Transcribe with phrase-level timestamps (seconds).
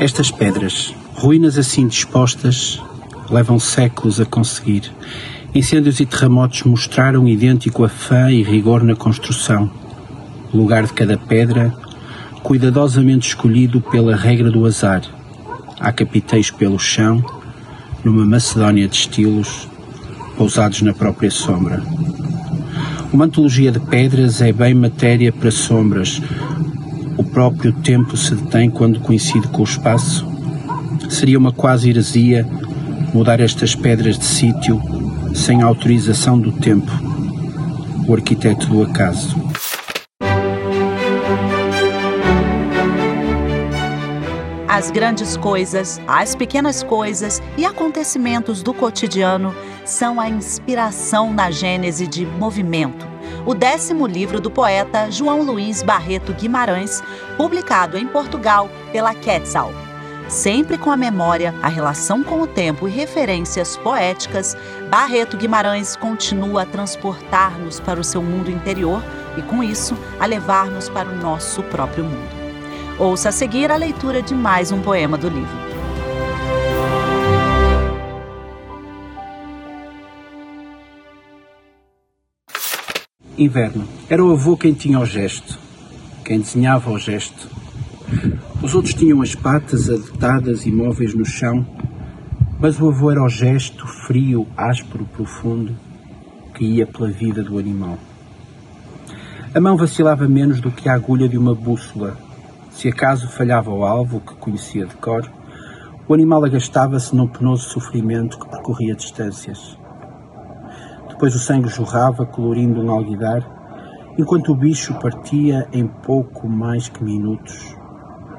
[0.00, 2.82] Estas pedras, ruínas assim dispostas,
[3.30, 4.90] levam séculos a conseguir.
[5.54, 9.70] Incêndios e terremotos mostraram idêntico afã e rigor na construção.
[10.54, 11.70] O lugar de cada pedra,
[12.42, 15.02] cuidadosamente escolhido pela regra do azar.
[15.78, 17.22] Há capiteis pelo chão,
[18.02, 19.68] numa Macedónia de estilos,
[20.34, 21.82] pousados na própria sombra.
[23.12, 26.22] Uma antologia de pedras é bem matéria para sombras.
[27.40, 30.26] O próprio tempo se detém quando coincide com o espaço.
[31.08, 32.46] Seria uma quase heresia
[33.14, 34.78] mudar estas pedras de sítio
[35.34, 36.92] sem autorização do tempo,
[38.06, 39.34] o arquiteto do acaso.
[44.68, 49.54] As grandes coisas, as pequenas coisas e acontecimentos do cotidiano
[49.86, 53.08] são a inspiração na gênese de Movimento,
[53.46, 57.02] o décimo livro do poeta João Luiz Barreto Guimarães,
[57.36, 59.72] publicado em Portugal pela Quetzal.
[60.28, 64.56] Sempre com a memória, a relação com o tempo e referências poéticas,
[64.88, 69.02] Barreto Guimarães continua a transportar-nos para o seu mundo interior
[69.36, 72.40] e, com isso, a levar-nos para o nosso próprio mundo.
[72.96, 75.69] Ouça a seguir a leitura de mais um poema do livro.
[83.40, 83.88] Inverno.
[84.10, 85.58] Era o avô quem tinha o gesto,
[86.22, 87.48] quem desenhava o gesto.
[88.62, 91.66] Os outros tinham as patas adetadas imóveis no chão,
[92.58, 95.74] mas o avô era o gesto frio, áspero, profundo,
[96.54, 97.96] que ia pela vida do animal.
[99.54, 102.18] A mão vacilava menos do que a agulha de uma bússola.
[102.70, 105.26] Se acaso falhava o alvo, que conhecia de cor,
[106.06, 109.78] o animal agastava-se num penoso sofrimento que percorria distâncias.
[111.20, 113.44] Depois o sangue jorrava, colorindo um alguidar,
[114.16, 117.76] enquanto o bicho partia em pouco mais que minutos,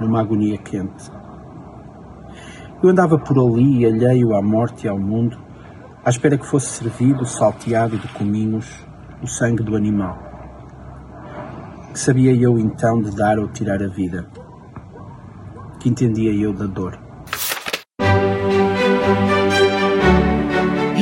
[0.00, 1.10] numa agonia quente.
[2.80, 5.36] Eu andava por ali, alheio à morte e ao mundo,
[6.04, 8.86] à espera que fosse servido, salteado de cominhos,
[9.20, 10.16] o sangue do animal.
[11.92, 14.24] Que sabia eu então de dar ou tirar a vida?
[15.80, 17.07] Que entendia eu da dor?